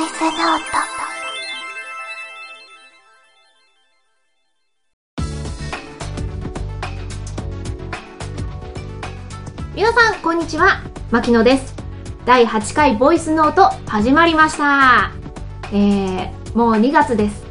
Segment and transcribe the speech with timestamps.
[0.00, 0.34] スノート
[9.74, 10.82] 皆さん、こんにちは。
[11.10, 11.74] 牧野です。
[12.24, 15.10] 第8回ボイスノート始まりました。
[15.72, 17.44] えー、もう2月です。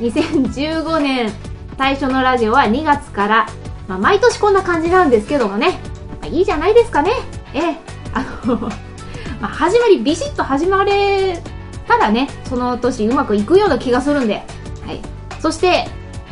[0.00, 1.32] 2015年
[1.78, 3.46] 最初のラジオは2月から、
[3.88, 5.78] まあ、毎年こんな感じなんですけどもね、
[6.20, 7.12] まあ、いいじゃないですかね。
[7.54, 7.76] えー、
[8.12, 8.56] あの、
[9.40, 11.42] まあ、始まり、ビシッと始まれ
[11.86, 14.42] たらね、その年うまくいくような気がするんで、
[14.86, 15.00] はい。
[15.40, 15.86] そして、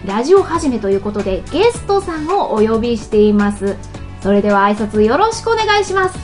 [0.07, 3.77] ラジオ始めということで、ゲストさんをお呼びしています。
[4.21, 6.19] それでは挨拶よろしくお願いします。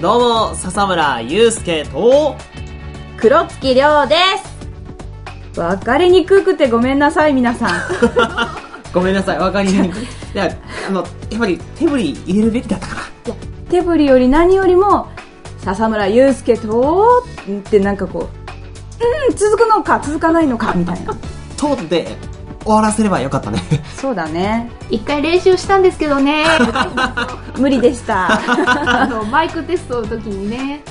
[0.00, 2.36] どうも、笹村祐介と、
[3.16, 4.16] 黒月亮で
[5.54, 7.70] すわかりにくくてごめんなさい皆さん
[8.92, 10.02] ごめんなさい、わかりにくい。
[10.02, 10.50] いや、
[10.88, 11.00] あの、
[11.30, 13.00] やっぱり手振り入れるべきだったから。
[13.70, 15.08] 手振りより何よりも
[15.58, 18.43] 笹村祐介とってなんかこう
[19.28, 21.14] うん続くのか続かないのかみたいな
[21.56, 22.16] 通って
[22.64, 23.60] 終わらせればよかったね。
[23.96, 26.44] そうだね一回練習したんですけどね。
[27.58, 28.40] 無理でした
[29.02, 30.82] あの、マイクテストの時にね、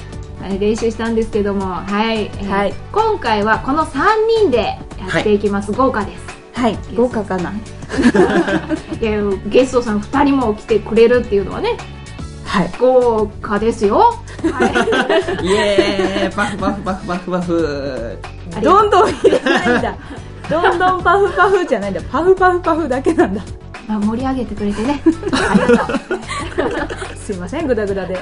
[0.41, 2.25] はい練習したんですけども、はい。
[2.25, 4.03] えーはい今回はこの3
[4.41, 4.77] 人で
[5.13, 5.71] やっていきます。
[5.71, 6.61] 豪華です。
[6.61, 7.51] はい豪華かな
[9.01, 11.77] いやゲストさん2人も来てくれるっていうのはね、
[12.53, 13.97] はい豪華ですよ。
[13.97, 15.47] はい。
[15.47, 18.17] イエーイパフパフパフパフパフ
[18.61, 19.97] どんどん入れないんだ
[20.47, 23.41] どんどんパフパフじゃないんだパフパフパフだけなんだ
[23.87, 25.01] まあ、盛り上げてくれてね。
[25.31, 27.17] ありがとう。
[27.17, 28.19] すいませんグダグダで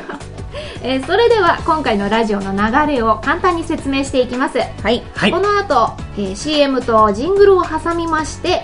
[0.82, 4.60] えーそれでは今回のラジオの流れを簡単に説明していきます。
[4.60, 5.42] はいはいこ。
[5.42, 8.62] の後、えー CM とジングルを挟みまして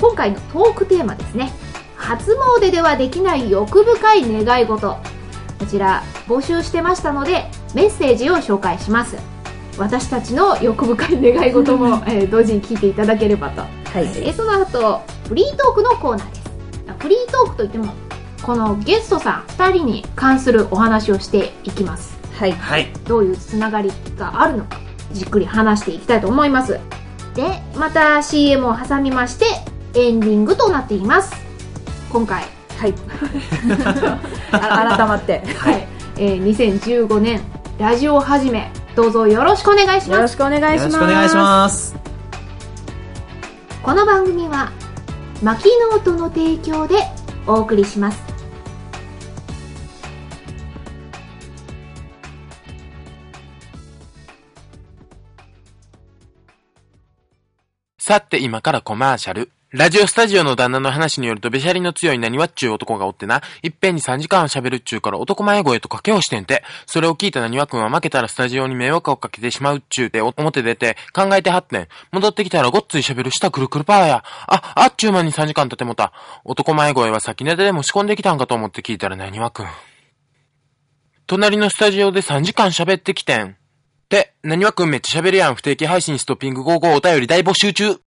[0.00, 1.52] 今回のトークテーマですね
[2.02, 4.96] 初詣ではできない欲深い願い事。
[5.58, 9.16] こちら募集してましたのでメッセージを紹介します。
[9.78, 13.68] 私たちの欲深い願い事も、えー同時に聞いていただければと、は
[14.00, 14.04] い。
[14.04, 16.42] えーその後フリートークのコーナーです。
[16.98, 17.92] フリートークといっても
[18.42, 22.18] このゲストさん2人に関するお話をしていきます。
[22.36, 22.52] はい。
[22.52, 22.92] はい。
[23.06, 24.80] どういうつながりがあるのか
[25.12, 26.80] じっくり話していきたいと思います。
[27.34, 29.46] でまた CM を挟みまして
[29.98, 31.32] エンディングとなっています
[32.12, 32.44] 今回
[32.78, 32.94] はい。
[34.52, 35.42] あ改まって。
[35.56, 37.40] はい、えー2015年
[37.78, 40.10] ラジオ始めどうぞよろしくお願いします。
[40.10, 40.82] よろしくお願いします。
[40.82, 41.96] よろしくお願いします。
[43.82, 44.70] この番組は
[45.42, 46.96] マキノートの提供で
[47.46, 48.22] お送りします。
[57.98, 59.50] さて今からコマーシャル。
[59.72, 66.62] ラジオスタジオの旦那の話によると、べしゃりの強い何わっちゅう男がおってな、いっぺんに3時間喋るっちゅうから男前声と掛けをしてんて。
[66.84, 71.88] それを聞いた何わくんは負けたらスタジオに迷惑をかけてしまうっちゅうて、お表出て考えてはってん。
[72.10, 74.24] 戻ってきたらごっつい喋る下くるくるパーや。
[74.46, 76.12] あ、あっちゅう間に3時間経てもた。
[76.44, 79.66] 男前声は先ネタでも仕込んできたんかと思って聞いたら何わくん。
[81.26, 83.46] 隣のスタジオで3時間喋ってきてん。
[83.46, 83.54] っ
[84.10, 85.54] て、何わくんめっちゃ喋るやん。
[85.54, 88.02] 不定期配信ストッピング55お便り大募集中。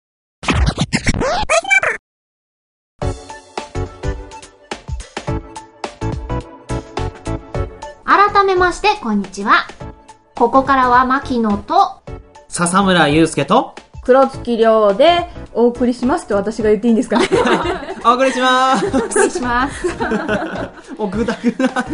[8.16, 9.68] 改めましてこんにちは
[10.36, 12.02] ここからはマキノと
[12.48, 17.28] 笹村祐介と、黒月亮でお送りしますって私が言っていいんですかね？
[18.06, 18.88] お送りしまーす。
[18.88, 19.88] お願いします
[20.98, 21.86] おぐだぐだ。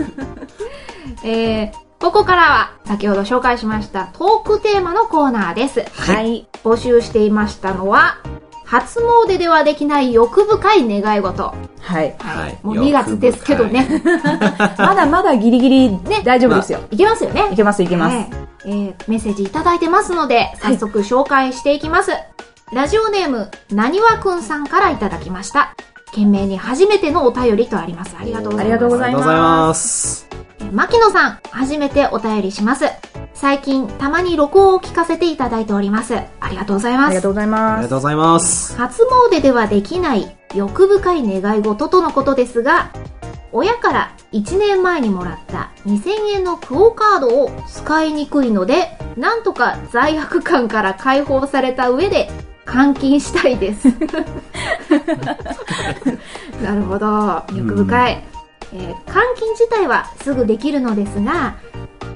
[1.24, 5.84] えー、ここからは先ほど紹介しましたトークテーマのコーナーです。
[5.96, 8.18] はい募集していましたのは、
[8.72, 11.54] 初詣ではできない欲深い願い事。
[11.82, 14.02] はいはいもう2月ですけど ね。
[14.78, 18.30] まだまだギリギリね大丈夫ですよ、いけますよねいけますいけます、はい
[18.64, 22.12] えーメッセージいただいてますので、早速紹介していきます。
[22.72, 25.76] ラジオネーム、なにわくんさんからいただきました。
[26.12, 28.16] 懸命に初めてのお便りとあります。
[28.17, 28.70] ありがとうございます。
[28.70, 30.41] ありがとうございます
[30.72, 32.85] 牧野さん、初めてお便りします。
[33.34, 36.16] 最近、たまに録音を聞かせていただいております。
[36.40, 37.08] ありがとうございます。
[37.08, 38.78] ありがとうございありますがとうございます。
[38.78, 42.94] 初詣ではできない欲深い願い事とのことですが、
[43.52, 52.29] 親から1年前にもらった2000円のクオカードを使いにくいので、なんとか罪悪感から解放された上で
[52.66, 53.90] 換金したいです。
[56.64, 57.44] なるほど。
[57.53, 58.30] 欲深い。
[58.73, 61.58] えー換金自体はすぐできるのですが、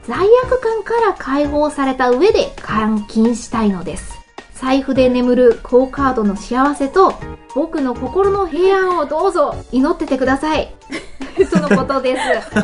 [0.07, 4.16] 罪悪感から解放された上で換金したいのです。
[4.54, 7.13] 財布で眠るクオカードの幸せと
[7.54, 10.74] 僕の心の平安をどうぞ祈っててください。
[11.52, 12.22] とのことです。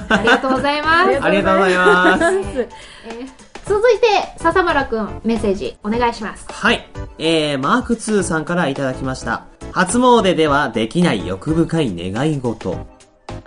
[0.10, 1.24] ありがとうございます。
[1.24, 2.24] ありがとうございます。
[2.24, 2.68] え
[3.26, 6.46] ー続いて、笹村くん、メッセージ、お願いします。
[6.50, 6.90] はい。
[7.20, 9.44] えー、マーク2さんからいただきました。
[9.72, 12.86] 初詣ではできない欲深い願い事。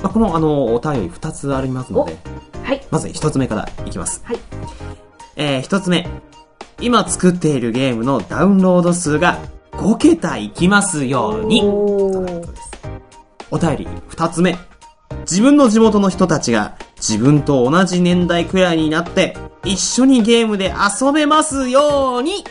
[0.04, 2.14] まあ、この、あの、お便り2つありますので、
[2.62, 2.86] はい。
[2.90, 4.22] まず1つ目からいきます。
[4.24, 4.38] はい。
[5.36, 6.06] えー、1つ目。
[6.78, 9.38] 今作っているゲームのダウンロード数が
[9.72, 11.62] 5桁いきますように。
[13.50, 14.58] お便り2つ目。
[15.20, 22.44] 自分の地元の人たちが自分と同じ年代くらいになって一緒にゲームで遊べますように。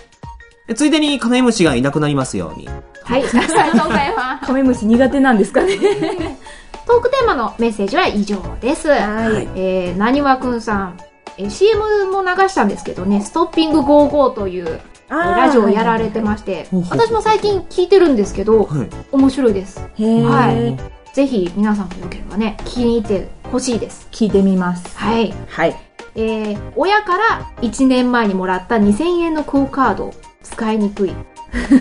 [0.75, 2.67] ついでにカメムシがいなくなりますように。
[3.03, 3.23] はい。
[3.23, 4.47] ありがとうございます。
[4.47, 5.77] カメムシ苦手なんですかね。
[6.85, 8.89] トークテーマのメッセージは以上です。
[8.89, 8.95] は
[9.39, 10.99] いえー、なにわくんさん、
[11.37, 18.89] えー CM も流したんですけどね、ストッピング55というえーラジオをやられてまして私も最近聞いてるんですけど、はい。
[19.11, 19.79] 面白いです。
[19.95, 24.07] へーはいぜひ皆さんもよければね、聞きに行ってほしいです。
[24.11, 24.97] 聞いてみます。
[24.97, 25.31] はい。
[25.47, 25.75] はい。
[26.15, 31.13] えー、親から1年前にもらった2000円のクオカードを使いにくい。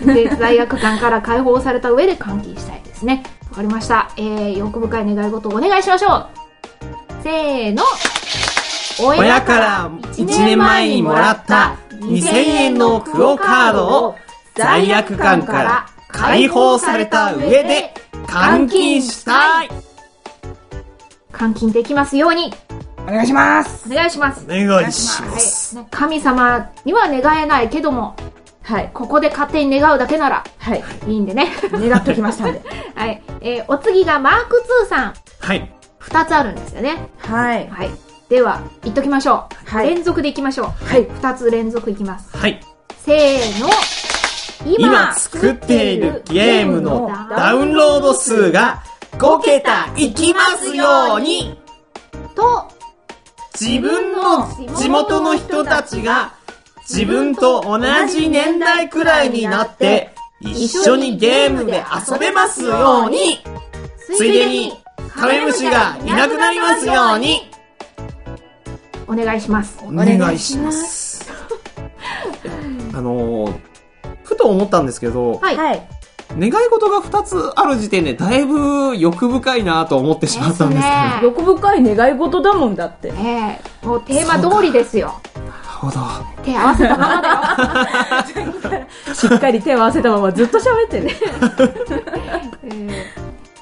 [0.05, 3.23] で、罪悪感から解放された上で換金したいですね。
[3.53, 4.11] わかりました。
[4.17, 6.27] えー、欲深い願い事をお願いしましょう。
[7.21, 7.83] せーの。
[8.99, 14.15] 親から1年前にもらった2000円のクオカードを
[14.55, 17.93] 罪悪感から解放された上で
[18.25, 19.69] 換金したい
[21.31, 22.51] 換金できますように
[23.03, 23.87] お願いします。
[23.87, 24.45] お願いします。
[24.45, 25.77] お願いします。
[25.77, 28.15] はい、神様には願えないけども、
[28.63, 28.91] はい。
[28.93, 30.83] ここで勝手に願うだけならはい。
[31.07, 31.51] いいんでね。
[31.73, 32.61] 願っときましたんで。
[32.95, 33.21] はい。
[33.41, 35.13] えー、お次がマーク2さん。
[35.39, 35.71] はい。
[35.99, 37.09] 二つあるんですよね。
[37.17, 37.67] はい。
[37.69, 37.89] はい。
[38.29, 39.69] では、言っときましょう。
[39.69, 40.85] はい連続でいきましょう。
[40.85, 41.03] はい。
[41.03, 42.35] 二つ連続いきます。
[42.35, 42.59] はい。
[42.97, 43.69] せーの。
[44.65, 48.81] 今作っているゲームのダウンロード数が
[49.13, 51.57] 5桁いきますように
[52.33, 52.69] と、
[53.59, 56.33] 自分の地元の人たちが
[56.89, 63.39] 自分と同じ年代くらいになって一緒にゲームで遊べますように
[63.97, 64.73] ついでに
[65.15, 67.49] カメムシがいなくなりますように
[69.07, 69.79] お願いします。
[69.83, 71.29] お願いします。
[72.93, 73.53] あのー、
[74.23, 75.57] ふと思ったんですけど、はい。
[75.57, 75.87] はい。
[76.37, 80.95] 願い事が2つある時点でだいぶ欲深いなと思ってしまったんですけど。
[80.95, 83.09] ね欲深い願い事だもんだって。
[83.09, 85.21] ええもうテーマ通りですよ。
[85.83, 85.99] ほど。
[86.43, 88.85] 手合わせたままだよ。
[89.13, 91.15] しっかり手を合わせたままずっと喋ってね。
[92.65, 92.91] えー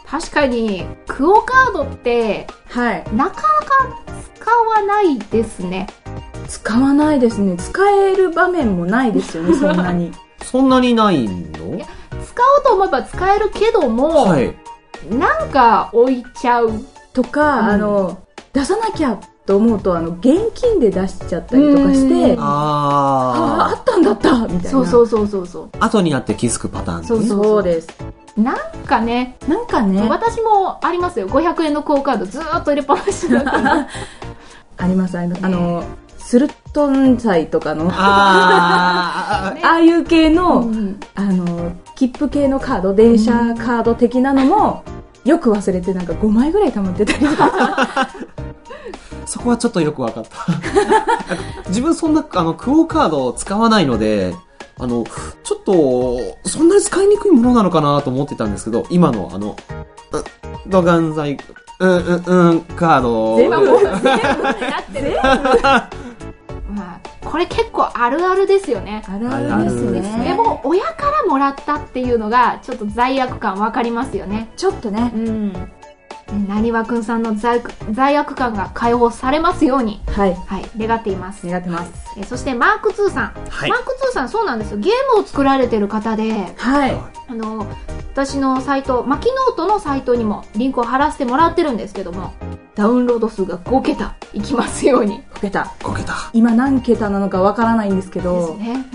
[0.10, 3.04] 確かに、クオカードって、はい。
[3.16, 3.34] なかなか
[4.36, 5.88] 使わないですね。
[6.50, 7.56] 使わないですね。
[7.56, 10.12] 使える場面もないですよね、そんなに。
[10.44, 11.80] そんなにないの？
[12.26, 14.54] 使おうと思えば使えるけども、はい。
[15.10, 16.74] なんか置いちゃう。
[17.14, 18.18] とか、うんあの、
[18.52, 24.70] 出さなきゃと思うと、あの、現金で出しちゃったりとかして、うんああ、ああったんだったみたいな。
[24.70, 25.68] そうそうそうそうそう。
[25.68, 25.84] ー。
[25.84, 27.08] 後になって気づくパターンね。
[27.08, 27.90] そうそうそうです。
[28.38, 31.28] なんかね、なんかね、私もありますよ。
[31.28, 33.88] 500円のクオカードずーっと入れっぱなしだから。
[34.78, 35.46] あります、あります。
[35.46, 35.84] あの、
[36.18, 44.84] スルトン祭とかの、ああー ああいう系の、うんあの、切符系のカード、電車カード的なのも、
[45.26, 48.08] よく忘れてなんか5枚ぐらい溜まってたりとか。
[48.92, 50.30] ー、そこはちょっとよくわかった。
[51.70, 54.36] 自分そんな、あの、クオカードを使わないので、
[54.80, 55.06] あの、
[55.44, 59.56] ちょっと、そんなに使いにくいものなのかなと思ってたんですけど、今のあの、
[60.12, 60.24] う
[60.68, 61.38] ドガン剤、
[61.80, 63.38] うん、うん、うん、カード。
[63.38, 65.20] 全部全部になってる。
[66.72, 69.04] まあ、これ結構あるあるですよね。
[69.08, 70.24] あるあるあるですですね。
[70.30, 74.50] でも、親からもらったっていうのが、ちょっと罪悪感わかりますよね。
[74.58, 75.72] ちょっとねう、ん。
[76.48, 77.62] なにわくんさんの罪
[77.92, 81.48] 罪悪感が解放されますように、はい、はい、願っています。
[81.48, 81.92] 願ってます。
[82.18, 83.34] えそして、マーク2さん。
[83.50, 84.78] はいマーク2さん、そうなんですよ。
[84.78, 86.98] ゲームを作られてる方で、はい。
[87.28, 87.66] あの、
[88.14, 92.34] 私のサイト、マキノートのサイトにもリンクを貼らせてもらってるんですけども、
[92.76, 95.24] ダウンロード数が5桁いきますように。
[95.34, 95.74] こけた。
[95.80, 96.14] 5桁。
[96.34, 98.86] 今何桁なのかわからないんですけですど、ね。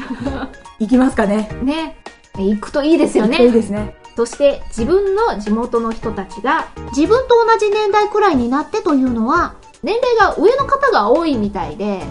[0.78, 1.50] いきますかね。
[1.62, 1.96] ね。
[2.38, 3.50] 行くといいですよいいね。
[3.50, 3.96] ですね。
[4.16, 12.06] そして、自分の地元の人たちが、自分と同じ年代くらいになってというのは、年齢が上の方が多いみたいで、あ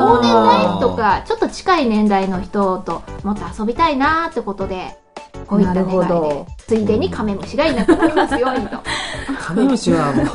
[0.00, 4.98] 同年代とか、ちょっと近い年代の人ともっと遊びたいなーってことで、
[5.46, 8.78] こういった願いでど、ついでにカメムシがいなくなりますようにと。
[9.40, 10.26] カメムシはもう、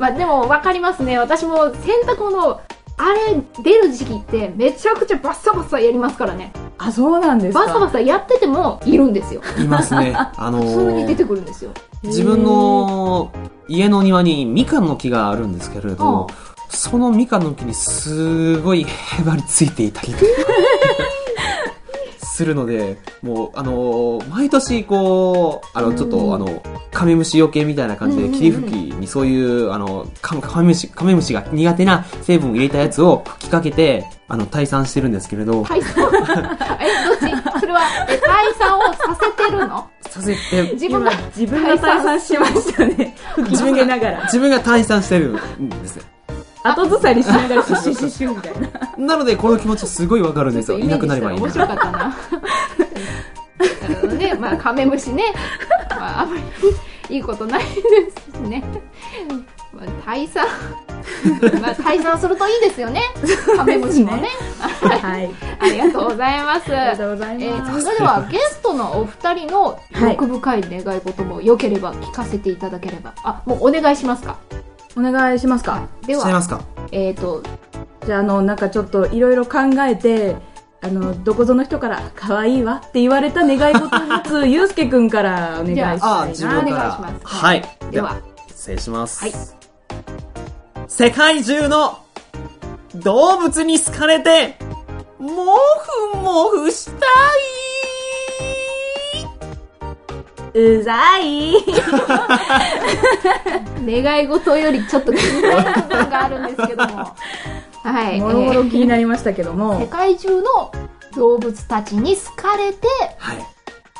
[0.00, 1.18] まあでも分かりますね。
[1.18, 1.74] 私も洗
[2.06, 2.58] 濯物、
[3.02, 6.52] あれ出る時期ってめちゃくちゃバッサバッサやりますからね。
[6.78, 7.64] あ、そうなんですか。
[7.64, 9.42] バッサバサやっててもいるんですよ。
[9.58, 10.14] いますね。
[10.36, 11.72] あの普通に出ーてくるんですよ。
[12.04, 13.32] 自分の
[13.66, 16.28] 家の庭にみかんの木があるんですけれど、
[16.68, 20.26] そのみかんの木にすごいへばりついていたりとか
[22.32, 36.08] するので、もう、あのー毎年こう、あの、ちょっと、あの、カメムシよけみたいな感じで、霧吹きにそういう、あの、カカメムシ、カメムシが苦手な成分を入れたやつを吹きかけて、あの、退散してるんですけれど、退散？
[36.80, 37.60] え、どっち？
[37.60, 39.88] それは、え、退散をさせてるの？
[40.08, 43.14] させて、自分が今、自分が退散しましたね。
[43.34, 44.22] 吹き付けながら。
[44.24, 46.04] 自分が退散してるんですよ。
[46.64, 49.06] 後ずさりしながらシュッシュッシュッシュッみたいな。
[49.06, 50.78] なので、この気持ちすごいわかるんですよ。
[50.78, 51.52] いなくなればいいな面。
[51.52, 51.98] 白かったな。
[51.98, 54.34] なるほどね。
[54.34, 55.24] まあ、カメムシね。
[55.90, 56.42] まあ、あまり
[57.16, 57.72] いいことないで
[58.34, 58.62] すね。
[59.72, 60.46] まあ、退散。
[61.60, 63.02] まあ、退散するといいですよね。
[63.56, 64.28] カメムシもね。
[64.80, 65.30] はい。
[65.58, 66.76] ありがとうございます。
[66.76, 67.82] ありがとうございえー、ます。
[67.82, 73.14] それではゲストのお二人の欲深い願い事も良ければ聞かせていただければ。
[73.24, 74.36] あ、もうお願いしますか。
[74.96, 75.88] お願いしますか？
[76.06, 77.42] では、しますかえっ、と、
[78.06, 79.58] じゃあ、あの、なんかちょっといろいろ考
[79.88, 80.36] えて、
[80.80, 86.20] あの、どこぞの人から、可愛いわって言われた願い事を持つ、ゆうすけくんからお願いしたいな。
[86.22, 87.10] あ、自分から。
[87.10, 87.64] いはい。
[87.90, 89.20] では、失礼します。
[89.22, 89.32] はい
[90.88, 92.04] 世界中の
[92.96, 94.56] 動物に好かれて、
[95.18, 95.56] も
[96.12, 96.92] ふもふした
[100.54, 101.54] うざい。
[103.84, 107.14] 願い事よりちょっと気になる部分があるんですけども。
[107.82, 108.20] はい。
[108.20, 109.80] もろもろえー気になりましたけども。
[109.80, 110.70] 世界中の
[111.16, 112.90] 動物たちに好かれて、い。
[113.18, 113.38] はい。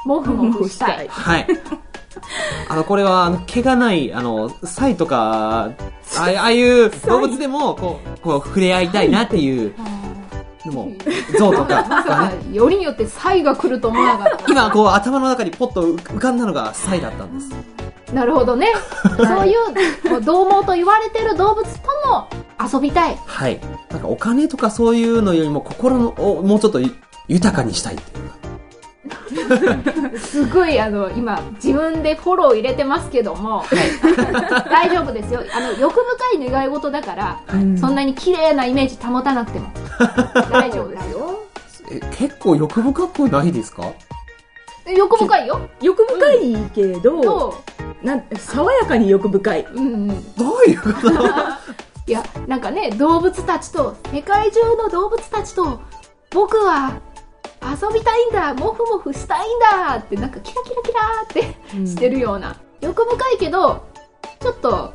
[0.04, 1.08] もふもふしたい。
[1.08, 1.46] はい。
[2.68, 5.70] あの、これは、あの、毛がない、あの、サイとか、
[6.18, 9.74] ああああいう動物でも、こう、こう、触れ合いたいなっていう
[10.66, 10.92] のも、
[11.38, 14.52] 象とかね、、よりによってサイが来ると思わなかった。
[14.52, 17.50] 今、こう、頭の中にポッと浮かんだのがサイだったんです。
[18.12, 18.68] なるほどね。
[19.16, 22.28] そういう、もう獰猛と言われてる動物とも
[22.72, 23.18] 遊びたい。
[23.26, 23.60] はい。
[23.90, 26.80] なんか、お金とかそういうのよりも、心のをもうちょっと
[27.28, 28.51] 豊かにしたいっていうか。
[30.16, 33.64] すごい、あの、今、自分でフォロー入れてますけども、
[34.70, 35.42] 大丈夫ですよ。
[35.54, 35.94] あの、欲
[36.36, 39.70] 深い願い事だから、うんそんなに綺麗なイメージ保たなくても
[40.50, 41.40] 大丈夫ですよ。
[41.90, 43.92] え、結構欲深くないですか？
[44.84, 45.68] で欲深いよ。
[45.80, 47.64] 欲深いけど、と、
[48.02, 49.66] なん爽やかに欲深い。
[49.74, 50.34] うんうん。
[50.34, 51.10] どういうこと？
[52.06, 55.80] いや、なんかね、動物たちと、世界中の動物たちと、
[56.30, 57.00] 僕は
[57.64, 62.56] 遊びたいんだ、もふもふしたいんだって、なんかキラキラキラーってしてるような。
[62.80, 63.84] 欲深いけど、
[64.40, 64.92] ちょっと、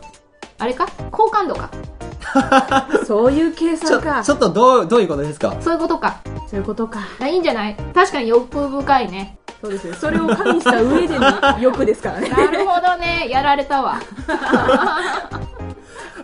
[0.60, 0.88] あれか？
[1.12, 1.70] 好感度か？
[3.08, 4.22] そういう計算か。
[4.24, 5.56] ちょっとどう、どういうことですか？
[5.62, 6.18] そういうことか。
[6.50, 7.00] そういうことか。
[7.20, 7.76] あいいんじゃない？
[7.94, 9.38] 確かに欲深いね。
[9.62, 9.94] そうですよ。
[9.96, 11.26] それを加味した上での
[11.60, 12.30] 欲ですからね。
[12.30, 13.28] なるほどね。
[13.30, 14.00] やられたわ。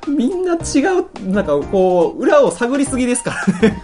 [0.07, 3.31] みんな違う、なんかこう、裏を探りすぎですか
[3.61, 3.81] らね。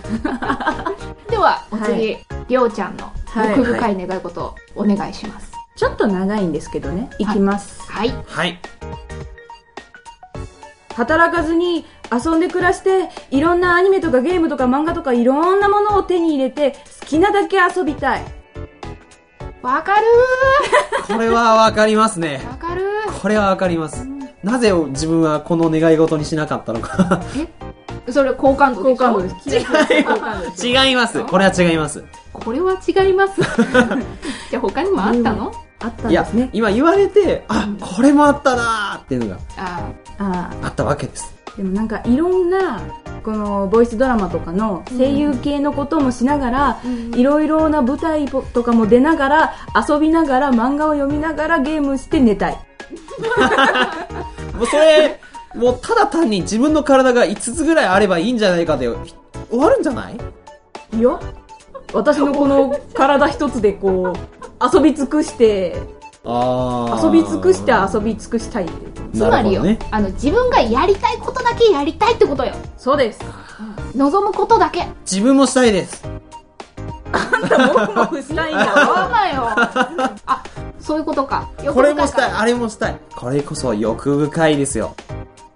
[1.29, 2.17] では、おは次、
[2.47, 5.51] りょうちゃんのはい欲深い願い事をお願いします。
[5.75, 7.09] ちょっと長いんですけどね。
[7.19, 7.81] いきます。
[7.89, 8.13] はい。
[8.25, 8.59] はい。
[10.95, 18.23] 働かずに遊んで暮らして、いろんなアニメとかゲームとか漫画とかいろんなものを手に入れて、好きなだけ遊びたい。
[19.61, 20.05] わかる
[21.07, 22.47] これはわかりますねー。
[22.47, 22.83] わかる
[23.21, 24.07] これはわかります。
[24.43, 27.21] なぜ自分はこの願い事にしなかったのか。
[27.33, 27.68] ー
[28.09, 29.49] それ好感度好感度です。
[30.67, 31.23] 違います。
[31.23, 32.03] これは違います。
[32.33, 33.41] これは違います。
[34.49, 36.49] じゃあ他にもあったの、あったんいやですね、。
[36.53, 39.81] 今言われて、あ、これもあったなーっていうのがあ
[40.17, 41.33] ああったわけです。
[41.47, 41.57] あ。
[41.57, 42.81] でもなんかいろんな、
[43.23, 46.79] このボイスドラマとかの声優系のこともしながら、
[47.15, 49.53] いろいろな舞台とかも出ながら、
[49.89, 52.57] 遊びながら、漫画を読みながらゲームして寝たい。
[54.55, 55.18] もうそれ、
[55.55, 58.87] もうただ単に自分の体が5つぐらいあればいいんじゃないかで
[59.49, 60.17] 終わるんじゃない？
[60.97, 61.19] いや、
[61.93, 65.75] 私のこの体一つでこう、遊び尽くして、
[66.25, 68.67] あ遊び尽くして遊び尽くしたい。
[69.13, 69.79] つまりよ、ね。
[69.91, 72.53] あの、自分がやりたいことだけやりたいってことよ。
[72.77, 73.19] そうです。
[73.95, 74.87] 望むことだけ。
[75.09, 76.03] 自分もしたいです。
[76.05, 78.65] もふもふしたいんだ。
[79.09, 79.47] だよ。
[80.27, 80.43] あ、
[80.79, 81.49] そういうことか。
[81.63, 82.99] 欲これもしたい、あれもしたい。
[83.15, 84.95] これこそ欲深いですよ。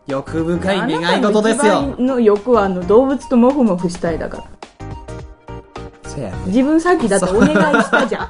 [0.07, 1.77] 欲深い願い事ですよ。
[1.77, 4.43] あなたの一番の欲はあの動物ともふもふしたいだから。
[6.09, 6.37] せやね。
[6.47, 8.29] 自分さっきだってお願いしたじゃん。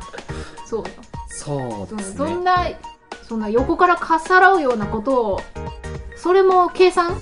[0.65, 0.85] そうよ。
[1.29, 2.17] そうですね。
[2.17, 2.67] そんな、
[3.27, 5.41] そんな横からかっさらうようなことを、
[6.15, 7.19] それも計算？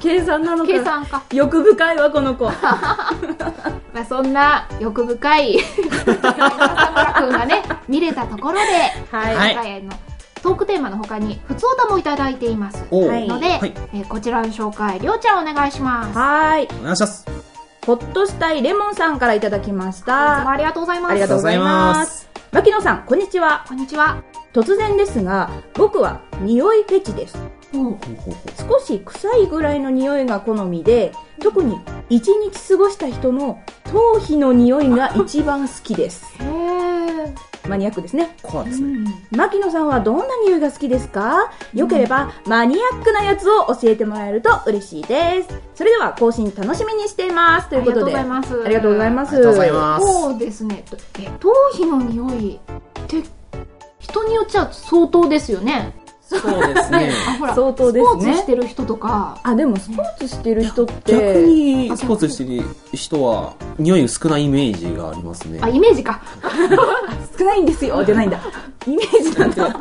[0.00, 0.72] 計算なのか。
[0.72, 1.22] 計算か。
[1.32, 2.44] 欲深いわ、この子。
[3.94, 8.60] まあ、そんな欲深い笹村くんがね、見れたところで、
[9.10, 9.92] はいはい今回の
[10.42, 16.68] トークテーマの他に普通歌もいただいていますおはいので、はいえーこちらの紹介りょうちゃんお願いしますはーい。
[16.80, 17.26] お願いします。
[17.86, 20.50] ほっとしたいレモンさんからいただきましいつもた。
[20.50, 22.28] ありがとうございますありがとうございます。
[22.52, 23.64] 牧野さん、こんにちは。
[23.68, 27.38] こんにちは突然ですが、僕は匂いフェチです。
[27.72, 28.34] おほうほうほう
[28.80, 31.78] 少し臭いぐらいの匂いが好みで、特に
[32.08, 36.24] 一日過ごした人の頭皮の匂いが一番好きです。
[37.68, 38.34] マニアックですね。
[38.42, 39.08] コアですね。
[39.30, 41.52] 牧野さんはどんな匂いが好きですか？
[41.74, 45.48] よければ、マニアックなやつを教えてもらえると嬉しいです。
[45.74, 47.68] それでは、更新楽しみにしています。
[47.68, 48.16] ということで。
[48.16, 49.36] ありがとうございますありがとうございます。
[49.36, 53.22] ありがとうございますそうですねとえ頭皮の匂いって
[53.98, 55.92] 人によっちゃ相当ですよね
[56.38, 57.12] そうですね。
[57.28, 65.68] あほら相当ですねスポーツしてる人とかあ、でもスポーツしてる人って、逆にスポーツしてる人は匂い少ないイメージがありますねあ。
[65.68, 66.20] イメージか
[67.38, 68.38] 少ないんですよ、じゃないんだ。
[68.86, 69.74] イメージなんだよ。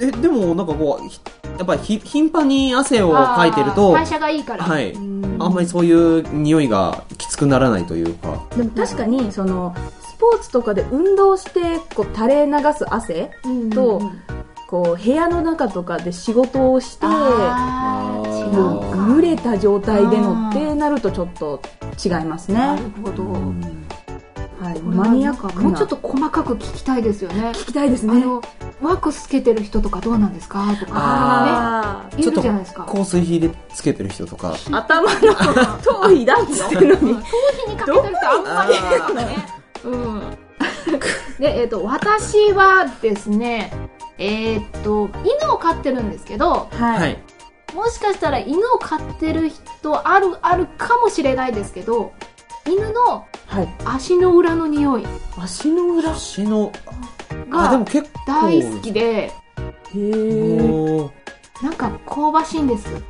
[0.00, 1.20] え、でもなんかこう、ひ
[1.58, 4.92] やっぱりひ頻繁に汗をかいてると、あー代謝がいいから、はい。
[4.92, 8.42] うんあんまりそういう匂いがきつくならないというか。
[8.56, 14.00] でも確かに、その、スポーツとかで運動して、こう、垂れ流す汗うんと
[14.68, 21.60] こう、部屋の中とかで仕事をして、もう蒸れた状態でのってなるとちょっと
[22.04, 22.82] 違いますなね。
[22.82, 23.24] るほど、
[24.60, 24.80] はい。
[24.80, 27.50] マニアックもうちょっと細かく聞きたいですよね。
[27.50, 28.12] 聞きたいですね。
[28.22, 28.42] あの
[28.82, 30.66] ワックスつけてる人とかどうなんですか？
[30.80, 32.22] とかあね。
[32.22, 32.84] いるじゃないですか。
[32.84, 34.50] 香水品でつけてる人とか。
[34.52, 35.08] ー頭の
[35.82, 37.14] 頭皮だっつってるのに。
[37.22, 37.22] 頭
[37.66, 39.36] 皮にかけてる人あんまりいないのね。
[39.84, 40.20] うん。
[41.38, 43.70] でえっ、と私はですね
[44.18, 46.68] えっ、と犬を飼ってるんですけどは。
[46.70, 47.74] はいい。
[47.74, 52.12] もしかしたら犬を飼ってる人あるあるかもしれないですけど
[52.66, 53.68] 犬のはい。
[53.84, 55.04] 足の裏の匂い
[55.36, 56.10] 足の裏？
[56.10, 56.72] へ足の、
[57.52, 58.08] あ、でもが結構。
[58.26, 60.62] 大好きでー。
[60.62, 61.12] おー
[61.62, 62.86] なんか香ばしいんです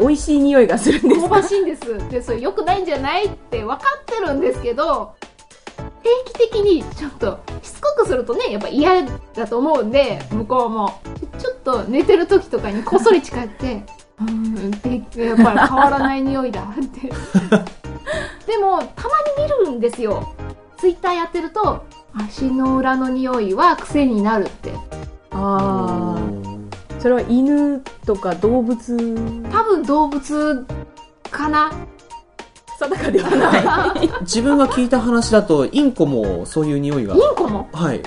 [0.00, 5.14] 美味しい匂いがするんです香ばしいんですでそれ良くないんじゃないって分かってるんですけど
[6.02, 11.00] 定期的にちょっとしつこくするとねやっぱ嫌だと思うんで向こうも。
[11.38, 13.84] ちょっと寝てる時とかにこっそり近寄って
[14.20, 17.08] うーんってやっぱり変わらない匂いだって。
[18.46, 20.34] でもたまに見るんですよ。
[20.76, 21.84] ツイッターやってると
[22.14, 24.72] 足の裏の匂いは癖になるって。
[25.30, 26.32] ああ。
[27.00, 29.44] それは犬とか動物？
[29.50, 30.66] 多分動物
[31.30, 31.72] かな
[32.88, 34.10] 定かではない。
[34.22, 37.68] 自分が聞いた話だと、インコもそういう匂いがイ、ンコも？
[37.72, 38.00] はい。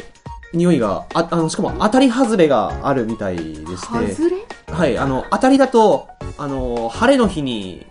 [0.54, 4.74] 匂いが、あ、あの、しかも当たり外れがあるみたいでして、外れ？
[4.74, 6.08] はい、あの、当たりだと、
[6.38, 7.86] あの、晴れの日に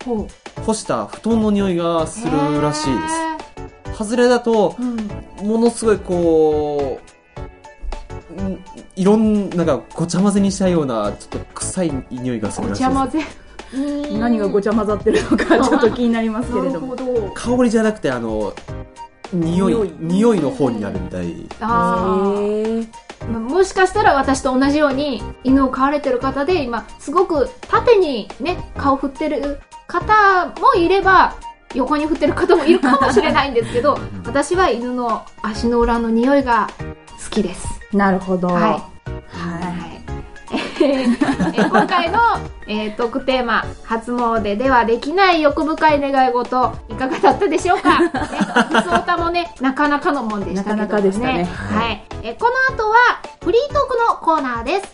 [0.65, 4.03] 干した布団の匂いがするらしいでへす。
[4.03, 6.99] 外れだと、ーうんものすごいこ
[8.37, 8.59] う、ん
[8.95, 12.91] いろんな、なんかごちゃ混ぜにしたような、ちょっと臭い匂いがするごらしいです。
[12.91, 13.19] ちゃ混ぜ。
[14.19, 16.95] 何がごちゃ混ざってるのかちょっと気になりますけれども。
[17.33, 18.53] 香りじゃなくて、あの、
[19.33, 21.45] 匂い、匂いの方になるみたい。
[21.59, 23.05] あへあ。
[23.27, 31.35] もしかしたら私と同じように犬を飼われてる方で今すごく縦にね顔振ってる方もいれば
[31.73, 36.69] 横に振ってる方もいるかもしれないんですけど私は犬の足の裏の匂いが
[37.23, 37.67] 好きです。
[37.91, 38.47] ーなるほど。
[38.47, 38.94] はい。
[40.85, 42.19] えー今回の、
[42.67, 47.99] えートークテーマ、初詣ではできない欲深い願い事、いかがだったでしょうか？
[47.99, 50.87] ね、普通歌もね、なかなかのもんでしたけどもね。
[50.87, 51.45] なかなかでしたね。
[51.45, 52.03] はい。
[52.23, 52.95] えーこの後は、
[53.43, 54.91] フリートークのコーナーです。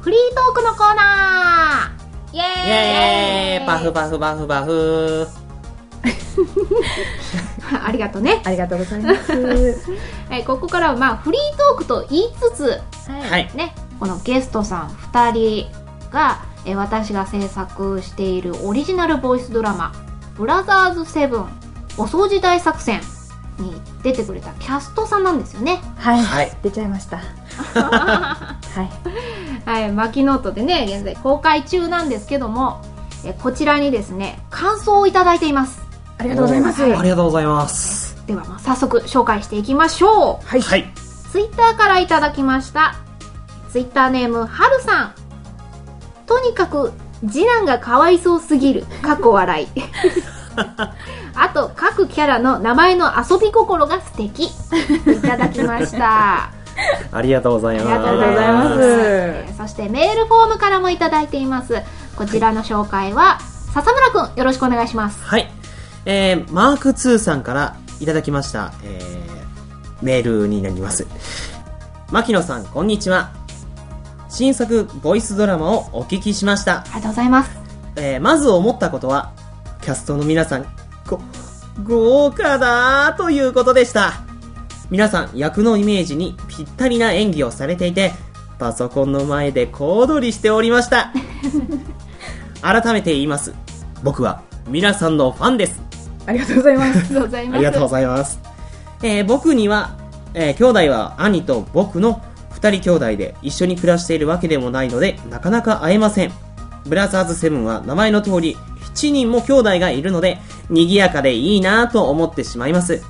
[0.00, 2.36] フリートークのコーナー。
[2.36, 2.46] イエーイ。
[2.46, 3.66] イエーイ。
[3.66, 5.26] パフパフパフパフ
[7.84, 8.40] ありがとうね。
[8.44, 9.32] ありがとうございます。
[10.28, 12.80] はい、ここからはまあフリートークと言いつつ、
[13.30, 13.50] はい。
[13.54, 19.92] ね、このゲストさん2人が、えー私が制作しているオリジナルボイスドラマ
[20.36, 21.46] 「ブラザーズセブン
[21.96, 23.00] お掃除大作戦」
[23.58, 25.80] に出てくれたキャストさんなんですよね。
[25.96, 26.22] はい。
[26.22, 27.18] はい出ちゃいました。
[27.74, 28.56] は
[29.64, 29.68] い。
[29.68, 32.82] はい、マキノートでね、現在公開中なんですけども、
[33.24, 35.87] えーこちらにですね、感想をいただいています。
[36.18, 36.82] ありがとうございます。
[36.82, 38.26] ありがとうございます。
[38.26, 40.46] では、まあ早速紹介していきましょう。
[40.46, 40.60] はい。
[40.60, 40.92] はい。
[41.32, 42.96] ツイッターからいただきました。
[43.70, 45.14] ツイッターネーム、はるさん。
[46.26, 46.92] とにかく、
[47.26, 48.86] 次男がかわいそうすぎる。
[49.02, 49.68] かっこ笑い。
[51.34, 54.44] あと、各キャラの名前の遊び心が素敵。
[54.44, 54.50] い
[55.22, 56.50] ただきました。
[57.12, 57.88] ありがとうございます。
[57.88, 58.78] ありがとうございます。
[58.80, 61.82] えーそしてメールフォームからもいただいています。
[62.16, 63.40] こちらの紹介は、
[63.74, 65.20] 笹村くん、よろしくお願いします。
[65.24, 65.50] はい。
[66.10, 71.06] えー、マーク2さんからいただきました、えー、メールになります。
[72.10, 73.30] 牧野さん、こんにちは。
[74.30, 76.80] 新作ボイスドラマをお聞きしました。
[76.80, 77.50] ありがとうございます。
[77.96, 79.34] えー、まず思ったことは、
[79.82, 80.66] キャストの皆さん、
[81.06, 81.20] ご、
[81.84, 84.14] 豪華だーということでした。
[84.88, 88.12] 皆さん、役のイメージにぴったりな演技をされていて、
[88.58, 91.12] パソコンの前で小躍りしておりました。
[92.62, 93.52] 改めて言います。
[94.02, 95.88] 僕は皆さんのファンです。
[96.28, 96.98] ありがとうございます。
[97.54, 98.40] ありがとうございます。
[99.02, 99.96] えー僕には、
[100.34, 106.32] えー兄弟は兄と僕の二人兄弟で一緒に暮らしているわけでもないので、なかなか会えません。
[106.84, 108.56] ブラザーズセブンは名前の通り、
[108.94, 110.38] 7人も兄弟がいるので、
[110.68, 113.02] 賑やかでいいなぁと思ってしまいます。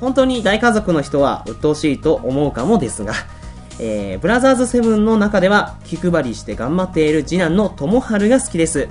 [0.00, 3.14] 本当に大家族の人は鬱陶しいと思うかもですが、
[3.78, 8.88] えーブラザーズセブンの中では気配りして頑張っている次男の友春が好きです。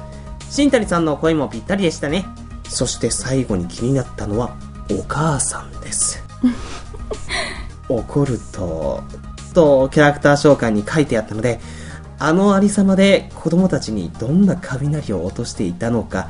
[0.50, 2.26] 新谷さんの声もぴったりでしたね。
[2.68, 4.56] そして最後に気になったのは、
[4.92, 6.24] お母さんです。
[7.90, 9.04] 怒ると、
[9.54, 11.60] とキャラクター紹介に書いてあったので、
[12.20, 16.30] あのありさまで子供たちにどんな雷を落としていたのか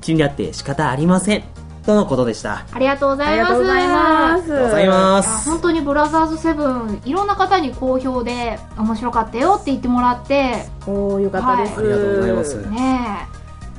[0.00, 1.44] 気になって仕方ありません。
[1.84, 2.66] とのことでした。
[2.72, 3.52] ありがとうございます。
[3.52, 5.48] ありがとうございます。
[5.48, 11.78] 本当にブラザーズセブンいろんな方に好評で面白かったよって言ってもらっておー、よかったです。
[11.78, 13.35] はいありがとうございますねえ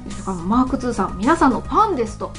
[0.10, 2.32] しかもマーク2さん皆さんのファンですと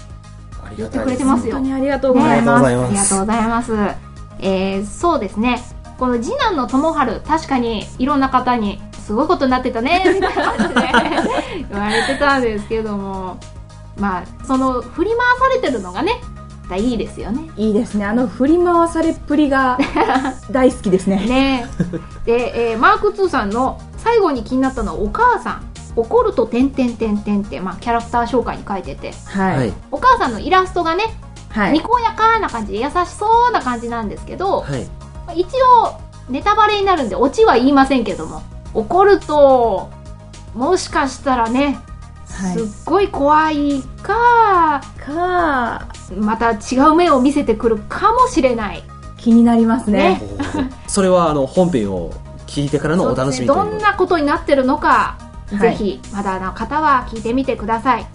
[0.76, 0.98] 言って。
[0.98, 2.64] くれてますよ本当にありがとうございありがとうます。
[2.64, 4.08] ございますありがとうございます
[4.40, 5.60] えー、そうですね
[5.98, 10.80] この次男の友春確かにいろんな方にすごいことになってたねみたいな感じで
[11.70, 13.38] 言われてたんですけども
[13.98, 15.18] まあその振り回
[15.50, 16.20] されてるのがね
[16.76, 18.04] いいですよねいいですね。
[18.04, 19.78] あの振り回されっぷりが
[20.52, 21.16] 大好きですね。
[21.26, 21.66] ね
[22.26, 25.62] で、えーマーク2さんの最後に気になったのはお母さん
[26.00, 29.72] 怒ると点点点点って、まあ、キャラクター紹介に書いててははいい。。
[29.90, 31.04] お母さんのイラストがね、
[31.50, 31.80] はいに。
[31.80, 34.84] こやかな感じで優しそうな感じなんですけど、はい。
[35.26, 35.46] まあ一
[35.84, 38.42] 応ネタバレになるんでオチは言いませんけども
[38.74, 39.90] 怒ると
[40.54, 41.78] もしかしたらね
[42.28, 48.82] はいすっごい怖いかか、また違う目を見せてくるかもしれない
[49.16, 50.20] 気になりますね。
[50.86, 52.12] それはあの本編を
[52.46, 55.18] 聞いてからのお楽しみねどんなことになってるのか、
[55.50, 58.06] はいぜひまだの方は聞いてみてください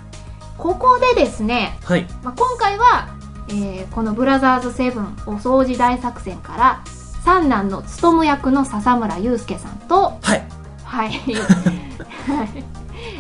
[0.58, 2.08] ここでですね、はい。
[2.24, 3.10] まあ、今回は、
[3.50, 6.82] えーこの「ブラザーズセブンお掃除大作戦」から
[7.24, 10.44] 三男の務役の笹村雄介さんとはい。
[10.86, 11.12] はい、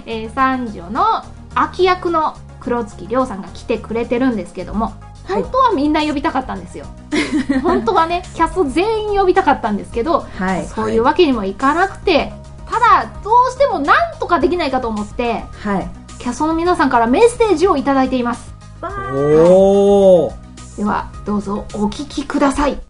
[0.06, 1.23] えー三女の
[1.56, 4.93] 秋役の黒月亮さんが来てくれてるんですけども
[5.26, 6.86] はい本当はみんな呼びたかったんですよ
[7.63, 10.65] 本当はねキャスト全員呼びたかったんですけどはい。
[10.65, 12.34] そういうわけにもいかなくて
[12.73, 15.88] ただどうしてもなんとかできないかと思ってはい。
[16.17, 20.77] キャストの皆さんからメッセージをいただいていますおー。
[20.77, 22.81] ではどうぞお聞きください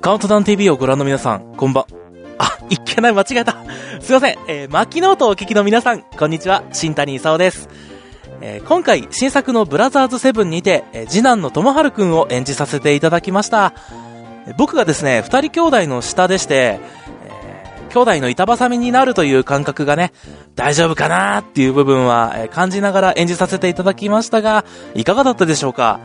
[0.00, 1.84] カウントダウン TV をご覧の皆さん、こんばん。
[2.38, 3.56] あ、いっけない、間違えた。
[4.00, 4.38] すいません。
[4.46, 6.62] えー、マキノートをお聞きの皆さん、こんにちは。
[6.70, 7.68] 新谷勲です。
[8.40, 13.72] えー今回、新作のブラザーズセブンにて、えー次男の友春くんを演じさせていただきました。
[14.56, 16.96] 僕がですね、二人兄弟の下でして、えー
[17.88, 20.12] 兄弟の板挟みになるという感覚がね、
[20.54, 25.98] 大丈夫かなっていう部分は、感じながら演じさせていただきましたが、いかがだったでしょうか？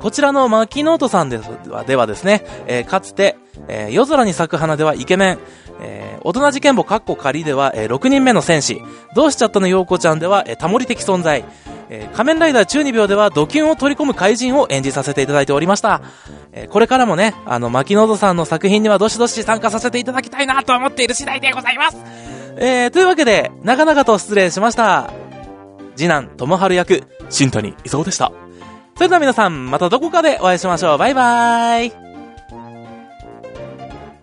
[0.00, 3.36] こちらのマキノートさんではではですね、えーかつて、
[3.68, 5.38] え夜空に咲く花ではイケメン、
[5.80, 8.82] えー大人事件簿カッコ仮では、え6人目の戦士、
[9.14, 11.44] どうしちゃったの陽子ちゃんでは、えタモリ的存在、
[11.90, 16.02] えー仮面ライダー中二病ではドキュンを取り込む怪人を演じさせていただいておりました。
[16.52, 21.96] えーこれからもね、あの、マキノートさんの作品にはどしどし参加させていただきたいなと思っている次第でございます。
[22.56, 25.10] えー、というわけで、長々と失礼しました。
[25.96, 28.32] 次男、友春役、新谷勲でした。
[28.96, 30.98] それでは皆さん、またどこかでお会いしましょう。
[30.98, 31.92] バイバーイ。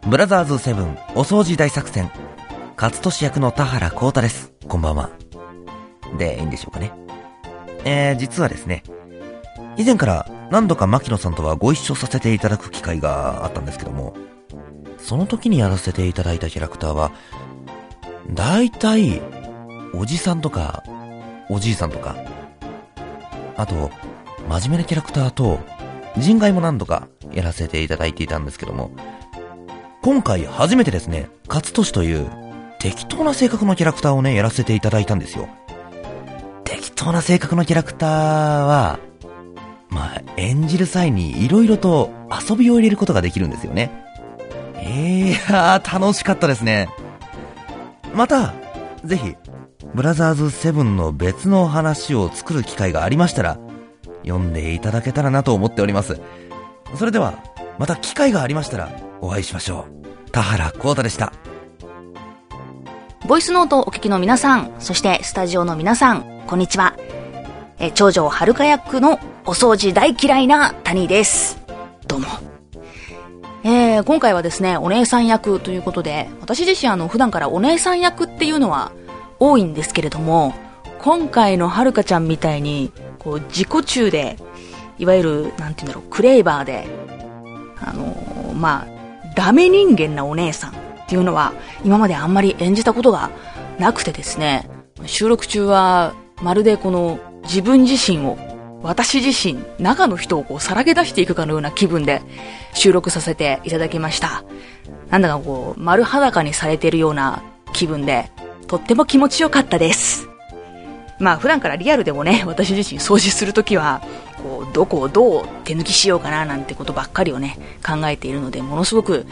[0.08, 2.12] ブラザーズセブンお掃除大作戦。
[2.78, 4.54] 勝利役の田原幸太です。
[4.67, 5.10] こんばんは。
[6.17, 7.05] で、いいんでしょうかね。
[7.86, 8.84] えー、実はですね、
[9.78, 14.15] 以前から何度か牧野さんとはご一緒させていただく機会があったんですけども、
[14.98, 17.12] その時にやらせていただいたキャラクターは、
[18.34, 19.21] 大体、
[19.93, 20.84] おじさんとか、
[21.50, 22.15] おじいさんとか、
[23.56, 23.91] あと、
[24.50, 25.60] 真面目なキャラクターと、
[26.17, 28.91] 人外も何度かやらせていただいていたんですけども、
[30.02, 32.28] 今回初めてですね、勝利という
[32.80, 35.50] 適当な性格のキャラクターをね、やらせていただいたんですよ。
[36.65, 38.10] 適当な性格のキャラクター
[38.65, 38.99] は、
[39.89, 42.12] まあ、演じる際に色々と
[42.49, 44.04] 遊びを入れることができるんですよね。
[44.78, 46.89] ええー、楽しかったですね。
[48.13, 48.54] また、
[49.04, 49.36] ぜひ、
[49.93, 53.58] ブラザーズセブンの別の話を作る機会がありましたら、
[54.23, 56.19] 読んでいただけたらなと思っております。
[56.97, 57.39] それでは、
[57.78, 58.89] また機会がありましたら、
[59.21, 59.86] お会いしましょ
[60.28, 60.32] う。
[60.32, 61.32] 田原幸太でした。
[63.28, 66.96] ボイスノートをお聞きの皆さん、そしてスタジオの皆さん、こんにちは。
[67.80, 71.60] え、長女はるか役のお掃除大嫌いな谷です。
[72.08, 72.28] どうも。
[73.64, 78.92] えー、今回はですね、お姉さん役ということで、私自身あの、普段からお姉さん役っていうのは
[79.40, 80.54] 多いんですけれども、
[81.00, 84.38] 今回のはるかちゃんみたいに、こう、自己中で、
[85.00, 86.88] いわゆる、なんて言うんだろう、クレーバーで、
[87.82, 88.88] あのーまあ、
[89.36, 90.74] ダメ人間なお姉さんっ
[91.08, 91.54] ていうのは、
[91.84, 93.32] 今まであんまり演じたことが
[93.80, 94.70] なくてですね、
[95.08, 98.38] 収録中は、まるでこの、自分自身を、
[98.82, 102.21] 私自身、中の人をこう、さらけ出していくかのような気分で、
[102.74, 104.43] 収録させていただきました。
[105.10, 107.43] なんだかこう、丸裸にされているような
[107.74, 108.32] 気分で、
[108.67, 110.28] とっても気持ちよかったです。
[111.19, 114.02] まあ普段からリアルでもね、私自身掃除するときは、
[114.43, 119.26] こう、どこをどう手抜きしようかななんてことばっかりをね、考えているので、ものすごく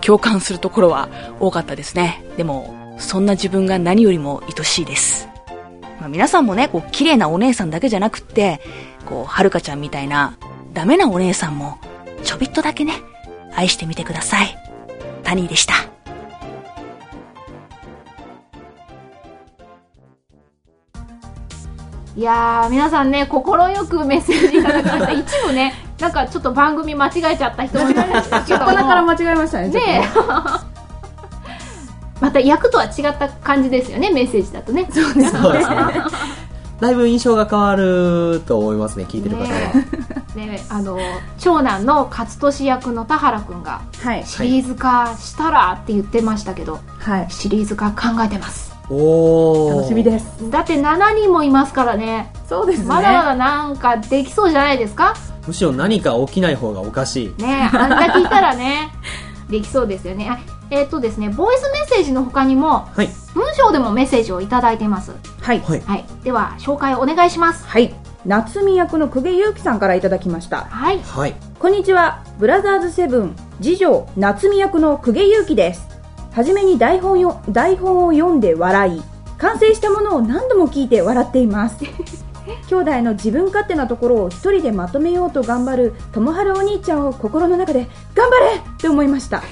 [0.00, 1.08] 共感するところは
[1.40, 2.22] 多かったですね。
[2.36, 5.31] でも、そんな自分が何よりも愛しいです。
[6.02, 8.60] まあ、皆さんもね、こう、綺麗なお姉さんだけじゃなくって、
[9.06, 10.36] こう、はるかちゃんみたいな、
[10.72, 11.78] ダメなお姉さんも、
[12.24, 12.94] ちょびっとだけね、
[13.54, 14.58] 愛してみてください。
[15.22, 15.74] タニーでした。
[22.16, 25.12] いやー、皆さんね、心よくメッセージいただきました。
[25.12, 29.68] 一部ね、なんかちょっと番組間違えちゃった人もいましたけど から間違えましたね。
[29.68, 30.71] ねま
[32.32, 34.88] た役とは違った感じですよね、メッセージだとね。
[34.90, 35.42] そうですね。
[36.80, 39.48] だいぶ印象が変わると思いますね、聞いてる方は。
[40.34, 40.98] ね、あの
[41.38, 44.24] 長男の勝利役の田原くんがはい。
[44.26, 47.26] シリーズ化したらって言ってましたけど、はい。
[47.30, 49.76] シリーズ化考えてますおー。
[49.76, 50.50] 楽しみです。
[50.50, 52.86] だって7人もいますからねそうですね。
[52.86, 55.14] まだまだなんかできそうじゃないですか？
[55.46, 57.42] むしろ何か起きない方がおかしい。
[57.42, 58.90] ねあんだけいたらね
[59.48, 60.38] できそうですよねあ
[60.72, 63.08] えっ、とですねボイスメッセージの他にもはい。
[63.34, 65.60] 文章でもメッセージをいただいてますはい。
[65.60, 65.80] はい。
[65.80, 67.94] はいでは紹介お願いしますはい。
[68.24, 70.64] 夏美役の久家祐希さんからいただきました。
[70.64, 71.34] はいはい。
[71.58, 72.24] こんにちは。
[72.38, 75.88] ブラザーズセブン、次女、夏美役の久家祐希です。
[76.32, 79.02] はじめに台本よ、台本を読んで笑い、
[79.38, 81.84] 完成したものを何度も聞いて笑っています。
[82.68, 88.56] 兄弟の自分勝手なところを一人でまとめようと頑張る友春お兄ちゃんを心の中で頑張れ！
[88.56, 89.42] って思いました。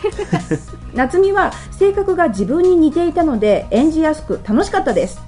[0.94, 5.20] 夏美は性格が自分に似ていたので演じやすく楽しかったです。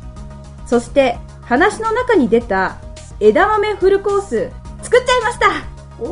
[0.66, 2.76] そして話の中に出た
[3.20, 4.50] 枝豆フルコース
[4.82, 5.46] 作っちゃいました！
[6.00, 6.08] おー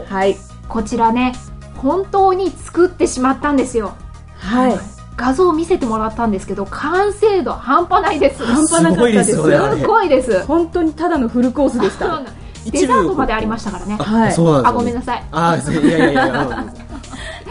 [0.00, 0.12] おー。
[0.12, 0.36] はい。
[0.68, 1.34] こちらね
[1.76, 3.92] 本当に作ってしまったんですよ。
[4.38, 8.44] はい画像を見せてもらったんですけど完成度半端ないです。
[8.44, 9.32] 半端なかったです。
[9.32, 9.80] すごいですよねあれ。
[9.80, 10.44] すごいです。
[10.46, 12.22] 本当にただのフルコースでした。
[12.70, 13.96] デザートまでありましたからね。
[13.98, 14.68] あ、はいそうなんですよ、ね。
[14.68, 15.24] あごめんなさい。
[15.30, 16.66] あーいやいやいや。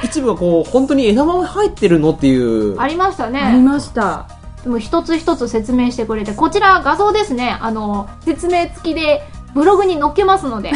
[0.04, 2.80] 一部はこう、本当に枝豆入ってるのっていう。
[2.80, 4.28] ありましたありねました。
[4.64, 7.58] でも一つ一つ説明してくれてこちら画像ですね。
[7.62, 9.24] あの説明付きで
[9.56, 10.70] ブログに載っけますので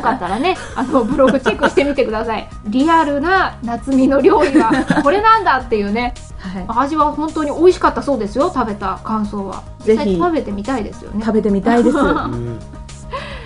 [0.00, 2.48] かったらねあのブログチェックしてみてください。
[2.66, 4.72] リアルな夏美の料理は
[5.04, 6.64] これなんだっていうねはい。
[6.86, 9.62] 味は本当に美味しかったそうですよ食べた感想は。
[9.80, 10.16] ぜひ。
[10.18, 11.20] 食べてみたいですよね。
[11.24, 11.96] 食べてみたいです。
[11.98, 12.58] うん。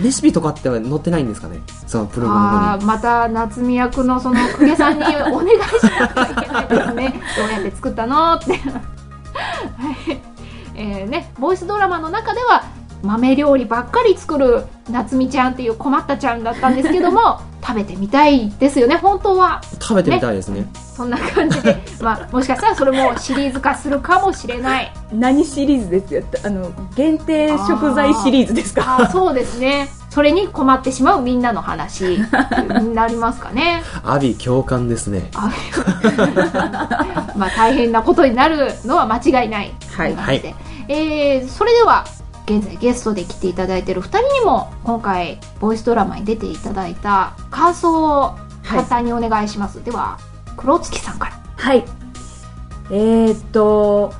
[0.01, 1.59] レシピとかって載ってないんですかね？
[1.85, 2.39] そのプログラ
[2.75, 2.85] ムに。
[2.85, 7.21] また夏美役のその公家さんにお願いしなきゃいけないですね。
[7.37, 8.53] どうやって作ったのって。
[8.53, 10.21] はい。
[10.75, 12.63] えーねボイスドラマの中では
[13.03, 19.61] 豆料理ばっかり作る夏美ちゃんっていう困ったちゃんだったんですけども 食べてみたいですよね本当は。
[19.79, 20.65] 食べてみたいですね。
[20.95, 24.91] そんな感じで、 まあ、もしかしたらそれもシリーズ化するかもしれない。
[25.13, 26.23] 何シリーズですよ。
[26.45, 28.97] あの限定食材シリーズですか？
[28.99, 29.87] あーそうですね。
[30.09, 32.03] それに困ってしまうみんなの話。
[32.81, 33.83] になりますかね。
[34.03, 35.29] 阿ビ共感ですね。
[35.35, 35.49] あ
[37.35, 39.73] まあ大変なことになるのは間違いない。
[39.95, 40.13] はい。
[40.13, 40.55] とうことで。
[40.87, 42.05] えーそれでは
[42.49, 50.17] 現在ゲストで来ていただいている2人にも今回ボイスドラマに出ていただいた感想を簡単にお願いします、では
[50.57, 51.39] 黒月さんから。
[51.55, 51.85] はい。
[52.91, 54.13] えー、っと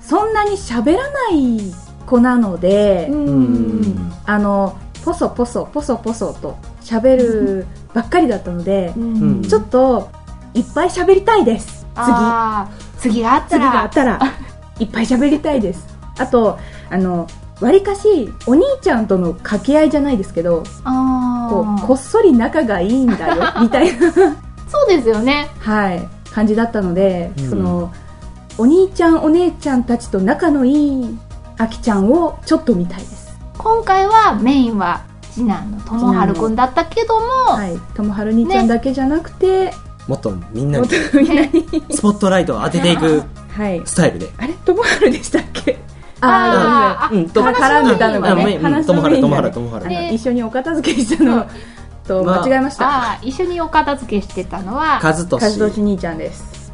[0.00, 1.74] そんなに喋らない
[2.06, 4.12] 子なので、うん。
[4.24, 9.42] あのポソポソポソポソと喋るばっかりだったので、ん。
[9.42, 10.10] ちょっと
[10.54, 11.86] いっぱい喋りたいです。
[11.94, 13.12] 次。
[13.12, 14.18] 次があった次があらったら
[14.80, 16.58] いっぱい喋りたいですあと
[16.90, 17.26] あの
[17.60, 24.12] わりかしお兄ちゃんとの掛け合いじゃないですけどあこうーこっそり仲がいいんだよ みたいな。
[24.12, 25.48] そうですよね。
[25.60, 26.08] はい。
[26.32, 27.50] 感じだったので、うん。
[27.50, 27.92] その
[28.58, 31.18] お兄ちゃんお姉ちゃんたちと仲のいい
[31.58, 33.38] あきちゃんをちょっと見たいです。
[33.56, 37.78] 今回はメインは次男のともはるくんだったけども、はい。
[37.94, 39.72] ともはる兄ちゃんだけじゃなくて、
[40.08, 41.84] もっとみんなもっにとみんなに。
[41.90, 43.22] スポットライトを当てていく
[43.56, 43.80] はい。
[43.84, 44.32] スタイルで。
[44.38, 44.52] あれ？
[44.64, 45.78] ともはるでしたっけ？
[46.24, 47.14] あー。
[47.14, 48.56] うん、とあ絡んでたのがあね。
[48.56, 48.74] うん。
[48.74, 48.84] うん。
[48.84, 49.86] ともはる、ともはる、ともはる。
[49.86, 51.46] あので一緒にお片付けしたの。
[52.06, 52.46] とまあ。
[52.46, 55.00] 間違えました、ああ一緒にお片付けしてたのは。
[55.02, 56.72] 和俊兄ちゃんです。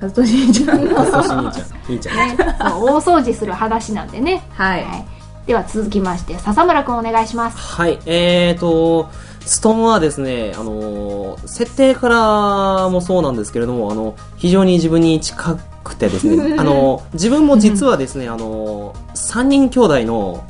[0.00, 0.84] 和俊兄ちゃん。
[0.84, 1.66] のカズトシ兄ちゃん。
[1.88, 2.16] 兄ちゃん。
[2.16, 2.36] ね。
[2.38, 5.04] そう大掃除する話なんでね、はい、はい、
[5.46, 7.58] では続きまして笹村くんお願いします。
[7.58, 9.08] はい、えーと、
[9.46, 20.44] ストームはですね、あのー、設定からもそうなんですけれども、あの、非常に自分に近くてですね、 あのー、自分も実はですね、あのー、3人兄弟の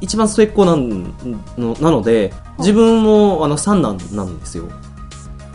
[0.00, 1.12] 一番末っ子なん
[1.58, 4.64] のなので、自分もあの三男なんですよ。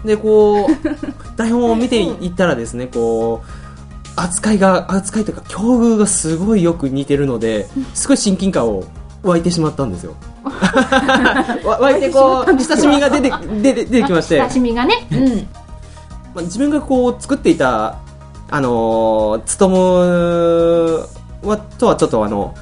[0.06, 0.70] で、こう、
[1.36, 3.66] 台本を見ていったらですね、こう、
[4.16, 8.84] 扱いが、扱いというか、境遇がすごいよく似てるので、すごい親近感を
[9.24, 10.14] 湧いてしまったんですよ。
[11.66, 15.48] わ 湧いてこう、親しみが出て、出て、出てきまして、親しみがねうん
[16.36, 17.98] まあ、自分がこう作っていた、
[18.50, 21.08] あのー、つとむ
[21.48, 22.54] は、とはちょっとあの、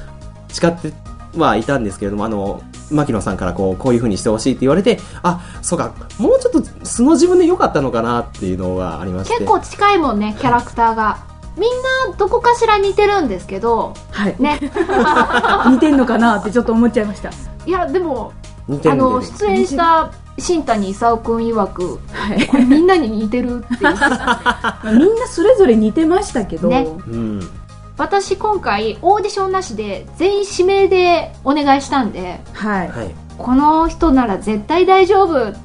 [0.49, 0.93] 違って
[1.37, 9.37] はいたんですけれども、あの、牧野さんからこう、こういう風にしてほしいって言われて、あ、そうか、もうちょっと素の自分で良かったのかなっていうのがありまして。
[9.37, 11.33] 結構近いもんねキャラクターが。
[11.57, 11.71] みん
[12.09, 13.93] などこかしら似てるんですけど。
[14.11, 14.59] はい、ね。
[15.69, 17.29] 似てんのかなってちょっと思っちゃいました。
[17.65, 22.47] いやでもあ似てるんでの出演した新谷勲君曰くはい。
[22.47, 26.87] これみんなに似てるって みんなそれぞれ似てましたけど、ね。
[27.07, 27.49] うん。
[27.97, 33.15] 私今回オーディションなしで全員指名でお願いしたんではい、はい。
[33.37, 35.49] この人なら絶対大丈夫。
[35.49, 35.59] っ て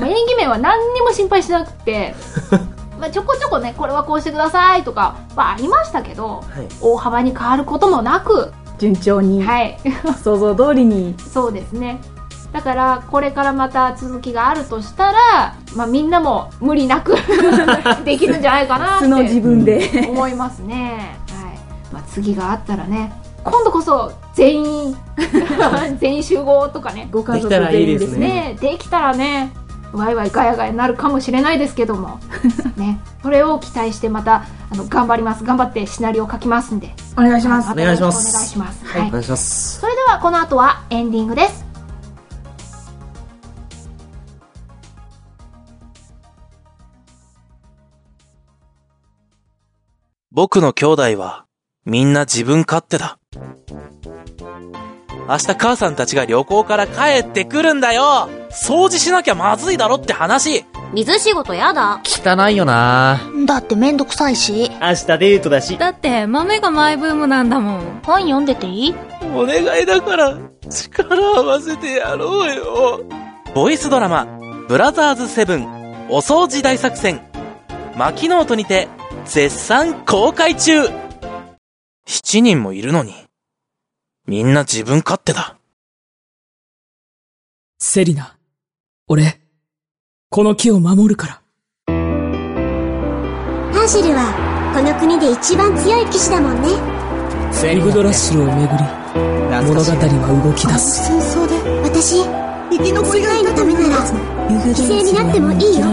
[0.00, 2.14] まあ演技面は何にも心配しなくて
[2.98, 6.68] まあちょこちょこねこれはこうしてくださいとかはありましたけどはい。
[6.80, 9.78] 大幅に変わることもなく順調に、はい。
[10.24, 11.14] 想像通りに。
[11.32, 12.00] そうですね
[12.52, 17.16] だからこれからまた続きがあるとしたら、まあ、みんなも無理なく
[18.04, 21.58] できるんじゃないかなって素の自分で、思いますね、はい。
[21.92, 23.12] まあ、次があったらね
[23.42, 24.96] 今度こそ全員
[25.98, 27.08] 全員集合とかね。
[27.10, 28.28] ご家族できたらいい全員ですね。
[28.28, 29.52] ねできたらね
[29.92, 32.20] ワイワイガヤガヤになるかもしれないですけども。
[32.76, 33.00] ね。
[33.22, 35.44] それを期待してまたあの頑張ります。
[35.44, 36.94] 頑張ってシナリオ書きますんで。
[37.16, 37.68] お願いします。
[37.68, 38.84] またよろしくお願いします。
[38.86, 39.08] はい。
[39.08, 39.80] お願いします。
[39.80, 41.71] それではこの後はエンディングです
[50.34, 51.44] 僕の兄弟は、
[51.84, 53.18] みんな自分勝手だ。
[55.28, 60.64] 明日母さんたちが旅行から帰ってくるんだよ掃除しなきゃまずいだろって話
[60.94, 62.00] 水仕事やだ。
[62.02, 64.70] 汚いよなだってめんどくさいし。
[64.80, 65.76] 明日デートだし。
[65.76, 68.00] だって豆がマイブームなんだもん。
[68.02, 68.94] 本読んでていい？
[69.34, 70.38] お願いだから、
[70.70, 73.04] 力合わせてやろうよ。
[73.54, 74.26] ボイスドラマ、
[74.66, 75.66] ブラザーズセブン、
[76.08, 77.20] お掃除大作戦、
[77.96, 78.88] マキノートにて、
[79.24, 80.88] 絶賛公開中
[82.04, 83.14] 七人もいるのに、
[84.26, 85.56] みんな自分勝手だ。
[87.78, 88.36] セリナ、
[89.06, 89.40] 俺、
[90.28, 91.40] この木を守るから。
[91.86, 96.68] ハーシルは、この国で一番強い騎士だもんね。
[97.72, 98.84] イグドラッシュをめぐり、
[99.68, 101.06] 物語は動き出す。
[101.06, 102.24] 戦争で、私、
[102.70, 104.04] 生き残りがのためなら、
[104.48, 105.86] 犠牲になってもいいよ。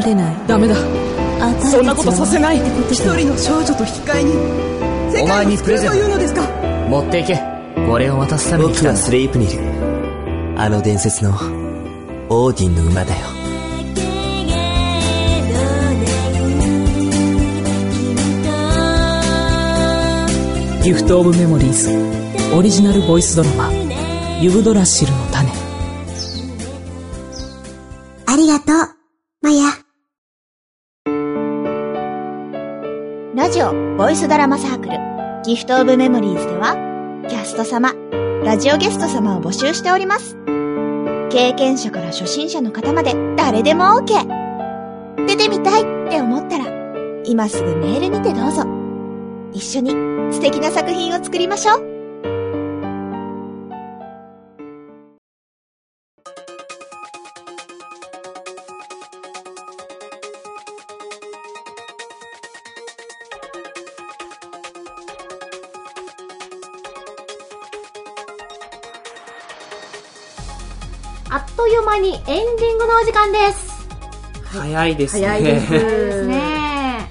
[0.47, 1.18] ダメだ。
[1.39, 5.91] そんなことさせない一人の少女と引き換えに、お前にプレゼン
[6.35, 6.41] ト
[6.89, 7.41] 持っていけ
[7.87, 9.59] これを渡すために僕はスレイプニル。
[10.57, 11.31] あの伝説の、
[12.29, 13.25] オーディンの馬だよ。
[20.83, 21.89] ギフトオブメモリーズ、
[22.55, 23.71] オリジナルボイスドラマ、
[24.41, 25.49] ユグドラッシルの種。
[28.25, 28.75] ありがとう、
[29.41, 29.78] マヤ。
[33.49, 36.75] ラジオ、ボイスドラマサークル、ギフトオブメモリーズでは、
[37.27, 37.95] キャスト様、
[38.45, 40.37] ラジオゲスト様を募集しております。
[41.31, 45.25] 経験者から初心者の方まで誰でも OK。
[45.25, 46.65] 出てみたいって思ったら、
[47.25, 48.67] 今すぐメールにてどうぞ。
[49.51, 49.93] 一緒に
[50.31, 51.88] 素敵な作品を作りましょう。
[72.09, 72.23] にエン
[72.57, 73.87] ディングのお時間です
[74.45, 75.27] 早いですね。
[75.27, 77.07] 早いですね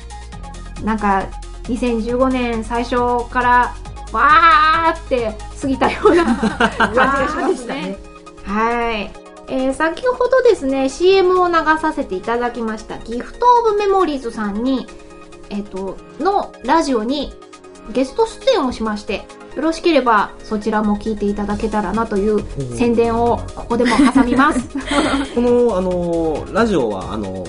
[0.82, 1.28] なんか
[1.64, 3.74] 2015年最初から
[4.12, 6.24] わーって過ぎたような
[6.76, 7.96] 感じがしますね。
[8.44, 9.10] はい。
[9.50, 14.86] えー先ほどですね、CM を流させていただきました、ギフトオブメモリーズさんに、
[15.50, 17.32] えっ、と、のラジオに
[17.92, 19.26] ゲスト出演をしまして、
[19.58, 22.44] よろしければそちらも聞いていただけたらなという
[22.76, 24.60] 宣伝をここでも挟みます。
[25.34, 27.44] この、あの、ラジオは、あの、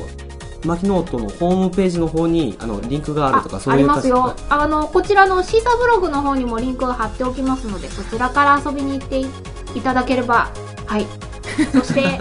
[0.66, 4.64] マキノートのホームページの方に、あの、リンクがあるとか、そういうありますよ形。
[4.64, 9.28] あの、こちらのシーサーブログの方にもリンクを貼っておきますので、そちらから遊びに行ってい
[9.76, 10.50] いただければ、
[10.88, 11.06] はい。
[11.72, 12.20] そして、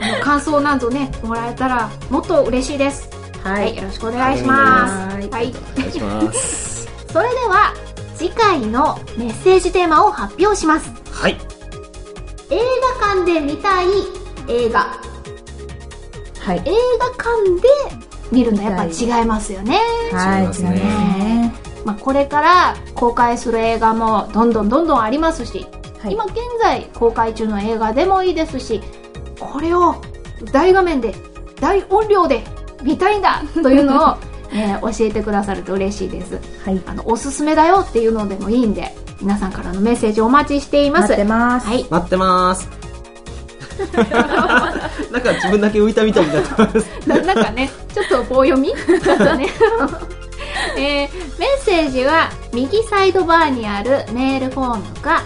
[0.00, 3.10] あの、感想などね、もらえたら、もっと嬉しいです。
[3.44, 3.76] はい。
[3.76, 5.14] よろしくお願いします。
[5.14, 5.26] はい。
[5.26, 6.88] お願いします。
[7.12, 7.74] それでは、
[8.16, 10.90] 次回のメッセージテーマを発表します。
[11.12, 11.36] はい。
[12.50, 12.58] 映
[13.00, 13.86] 画館で見たい
[14.48, 14.86] 映画。
[16.40, 16.62] はい。
[16.64, 19.80] 映画館で見るのやっぱ違いますよね。
[20.12, 21.54] はい、違いますね。
[21.84, 25.66] まあ、これから公開する映画もどんどんどんどんありますし、
[26.08, 28.80] 今現在公開中の映画でもいいですし、
[29.38, 29.96] これを
[30.52, 31.14] 大画面で、
[31.60, 32.42] 大音量で
[32.82, 34.16] 見たいんだというのを、
[34.52, 36.38] えー教えてくださると嬉しいです。
[36.86, 41.10] あの、おすすめだよっていうのでもいいんで、皆さんからのメッセージお待ちしています。
[41.10, 41.66] 待ってます。
[41.66, 41.86] はい。
[41.90, 42.68] 待ってます。
[45.12, 46.86] なんか自分だけ浮いたみたいになってます。
[47.06, 48.68] ななんかね、ちょっと棒読み？
[49.02, 49.48] ちょっとね。
[50.78, 55.22] えーメッセージは右サイドバーにあるメールフォームか、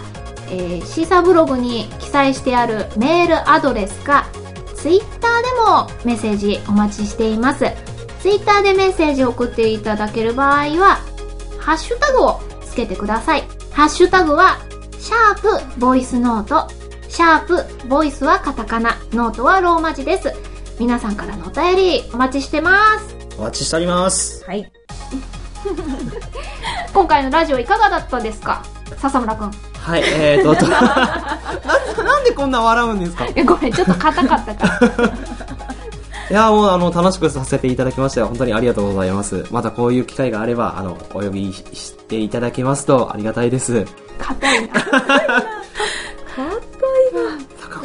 [0.49, 4.25] えーシーサーブログに記載してあるメールアドレスか、
[4.75, 7.65] ツイッターでもメッセージお待ちしています。
[8.21, 10.99] ツイッターでメッセージを送っていただける場合は、
[11.59, 13.43] ハッシュタグをつけてください。
[13.71, 14.57] ハッシュタグは、
[14.99, 15.41] シャー
[15.73, 16.69] プボイスノート、
[17.09, 20.31] シャープボイスはカタカナ、ノートはローマ字です。
[20.79, 23.15] 皆さんからのお便りお待ちしてます。
[23.37, 24.43] お待ちしております。
[24.45, 24.71] はい。
[26.93, 28.63] 今回のラジオいかがだったですか？
[28.97, 29.51] 笹村くん。
[29.51, 30.83] はい、えーと、と なん
[32.05, 33.25] なんでこんな笑うんですか？
[33.35, 34.91] え、ごめん、ちょっと硬かったから。
[36.31, 38.27] いや、もう、あの、楽しくさせていただきましたよ。
[38.27, 39.45] 本当にありがとうございます。
[39.51, 43.85] またこういう機会があれば、あの、お呼びししていただけますとありがたいです。
[44.17, 44.79] 硬いな。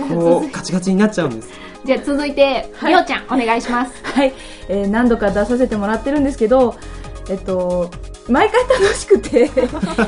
[0.09, 1.49] こう、カチカチになっちゃうんです。
[1.85, 3.93] じゃあ続いて、みおちゃん、お願いします。
[4.05, 4.33] はい、
[4.69, 6.77] えー何度か出させてもらってるんですけど、
[7.29, 7.91] えっと、
[8.29, 9.51] 毎回楽しくて、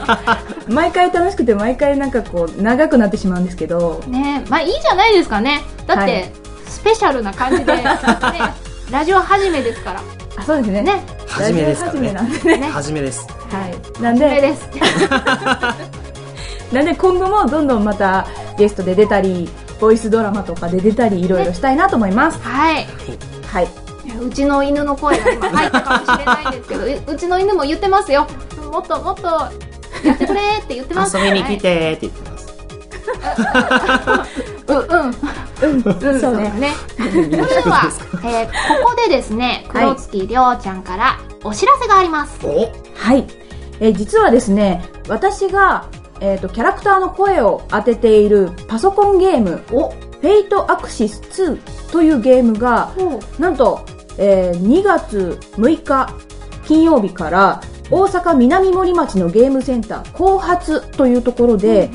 [0.70, 5.62] 毎回楽しくて、毎回なんかこう、長くなってしまうんですけど、ねまあいいじゃないですかね。
[5.88, 6.47] だって、はい
[6.78, 7.84] スペシャルな感じで、 ね、
[8.90, 10.00] ラジオ初めですから。
[10.36, 10.82] あ、そうですね。
[10.82, 11.02] ね。
[11.26, 12.12] 初めですからね。
[12.12, 12.68] ラジオ初めなんでね。
[12.72, 13.26] 初めです。
[13.50, 14.02] はい。
[14.02, 14.68] なん初めで、です。
[16.72, 18.26] なんで今後もどんどんまた
[18.56, 19.50] ゲストで出たり、
[19.80, 22.38] ボイスドラマとかで出たり、いろいろしたいなと思います。
[22.42, 22.86] はい。
[23.46, 23.68] はい。
[24.20, 28.26] うちの犬の声が今入ったかもしれないんですけど、ううちの犬も言ってますよ。
[28.70, 29.26] もっともっと
[30.04, 31.18] やってくれって言ってます。
[31.18, 34.57] 遊びに来てーって言ってます。
[34.68, 35.76] うん、うん。
[35.76, 36.50] うん、そうね。
[36.58, 36.72] ね。
[36.96, 37.90] それでは、
[38.24, 42.38] えーここでですね、黒月りょうちゃんからお知らせがあります。
[42.94, 43.24] はい。
[43.80, 45.86] えー実はですね、私が、
[46.20, 52.92] えっ、と、キャラクターの声を当てているパソコンゲーム、フェイトアクシス2というゲームが、
[53.38, 53.84] なんと、
[54.18, 56.12] えー2月6日
[56.66, 57.60] 金曜日から、
[57.90, 61.90] 大阪南森町のゲームセンター、後発というところで。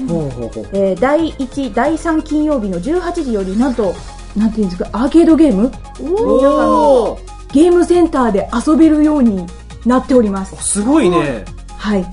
[0.74, 3.94] えー第1、第3金曜日の18時より、なんと、
[4.36, 5.72] なんていうんですか、アーケードゲーム？
[6.00, 7.20] 皆さんの
[7.52, 9.46] ゲームセンターで遊べるように
[9.86, 10.56] なっております。
[10.64, 11.46] すごいね。
[11.78, 12.06] はい。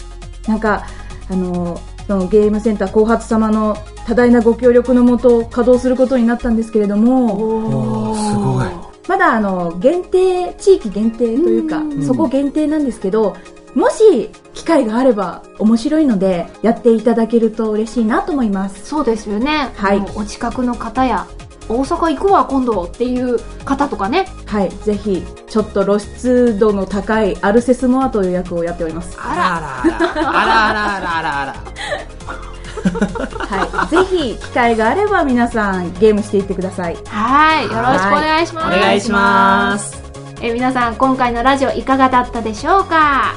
[0.46, 0.84] なんか、
[1.30, 3.76] あの、そのゲームセンター後発様の
[4.06, 8.66] 多大なご協力のもと稼働することになったんですけれども、すごい。
[9.08, 13.36] まだあの、限定、地域限定というか、そこ限定なんですけど、
[13.74, 18.86] もし機会があれば面白いのでやっていただけると嬉しいなと思います。
[18.86, 19.72] そうですよね。
[19.76, 21.26] はいお近くの方や、
[21.68, 24.26] 大阪行くわ、今度っていう方とかね。
[24.46, 29.16] はい、ぜひ、ちょっと露出度の高いアルセスモアという役をやっております。
[29.20, 30.30] あらあらあら。
[30.30, 31.54] あらあらあらあらあら。
[33.46, 36.96] はい、ぜひ機会があれば皆さんゲームしていってください。
[37.06, 38.66] はい、よろしくお願いします。
[38.66, 40.02] お願いします。
[40.40, 43.34] え皆さん今回のラジオいかがだったでしょうか？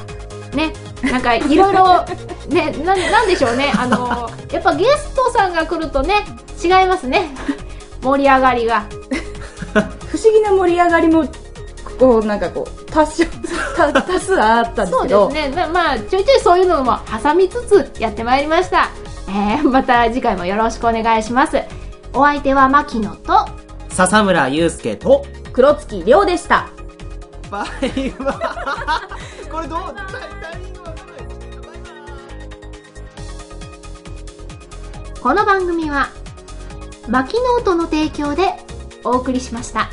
[0.56, 2.06] ねなんかいろいろ
[2.50, 3.72] ねななんでしょうね。
[3.78, 6.26] あのやっぱゲストさんが来るとね
[6.64, 7.30] 違いますね。
[8.02, 8.86] 盛り上がりが。
[10.14, 11.26] 不思議な盛り上がりも、
[12.00, 13.24] こう、なんかこう、多少、
[13.76, 15.52] 多多数あったんですそうでけど、すね。
[15.56, 18.90] ままあちょいちょいそういうのも挟みつつやってまいりました、
[19.28, 21.62] えー、また次回もよろしくお願いします。
[22.14, 23.48] お相手は牧野と
[23.90, 26.68] 笹村祐介と、黒月亮でした。
[27.50, 29.43] バイバイ。
[29.54, 29.94] これどう？
[29.96, 31.76] タイミングわかんないバイバ
[35.14, 35.20] イ。
[35.22, 36.10] この番組は
[37.08, 38.56] マキノートの提供で
[39.04, 39.92] お送りしました。